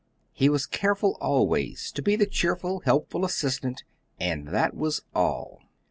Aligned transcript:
He 0.33 0.49
was 0.49 0.65
careful 0.65 1.15
always 1.21 1.91
to 1.91 2.01
be 2.01 2.15
the 2.15 2.25
cheerful, 2.25 2.79
helpful 2.85 3.23
assistant 3.23 3.83
and 4.19 4.47
that 4.47 4.73
was 4.75 5.03
all. 5.13 5.61